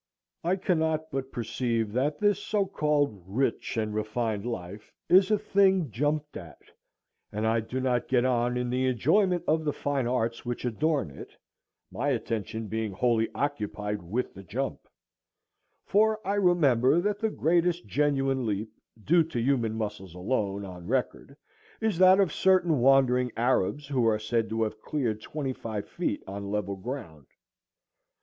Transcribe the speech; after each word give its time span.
I 0.43 0.55
cannot 0.55 1.11
but 1.11 1.31
perceive 1.31 1.93
that 1.93 2.17
this 2.17 2.39
so 2.41 2.65
called 2.65 3.21
rich 3.27 3.77
and 3.77 3.93
refined 3.93 4.47
life 4.47 4.91
is 5.09 5.29
a 5.29 5.37
thing 5.37 5.91
jumped 5.91 6.35
at, 6.37 6.57
and 7.31 7.45
I 7.45 7.59
do 7.59 7.79
not 7.79 8.07
get 8.07 8.25
on 8.25 8.57
in 8.57 8.71
the 8.71 8.87
enjoyment 8.87 9.43
of 9.47 9.63
the 9.63 9.71
fine 9.71 10.07
arts 10.07 10.43
which 10.43 10.65
adorn 10.65 11.11
it, 11.11 11.37
my 11.91 12.09
attention 12.09 12.65
being 12.67 12.93
wholly 12.93 13.29
occupied 13.35 14.01
with 14.01 14.33
the 14.33 14.41
jump; 14.41 14.79
for 15.85 16.19
I 16.27 16.33
remember 16.33 16.99
that 17.01 17.19
the 17.19 17.29
greatest 17.29 17.85
genuine 17.85 18.43
leap, 18.43 18.71
due 19.03 19.21
to 19.25 19.39
human 19.39 19.75
muscles 19.75 20.15
alone, 20.15 20.65
on 20.65 20.87
record, 20.87 21.37
is 21.79 21.99
that 21.99 22.19
of 22.19 22.33
certain 22.33 22.79
wandering 22.79 23.31
Arabs, 23.37 23.85
who 23.85 24.07
are 24.07 24.17
said 24.17 24.49
to 24.49 24.63
have 24.63 24.81
cleared 24.81 25.21
twenty 25.21 25.53
five 25.53 25.87
feet 25.87 26.23
on 26.25 26.49
level 26.49 26.75
ground. 26.75 27.27